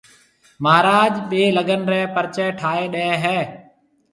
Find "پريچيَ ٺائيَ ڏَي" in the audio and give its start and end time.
2.15-3.07